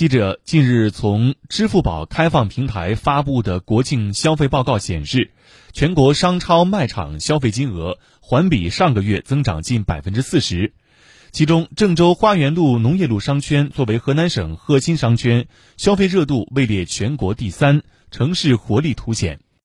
[0.00, 5.30] 记者近日从支付宝开放平台发布的国庆消费报告显示，
[5.74, 10.72] 全国商超卖场消费金额环比上个月增长近百分之四十。
[11.32, 19.40] 其中，郑州花园路农业路商圈作为河南省核心商圈，消费热度位列全国第三，城市活力凸显。